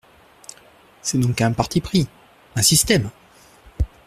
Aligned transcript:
C’est 1.03 1.19
donc 1.19 1.39
un 1.41 1.51
parti 1.53 1.79
pris… 1.79 2.07
un 2.55 2.63
système! 2.63 3.11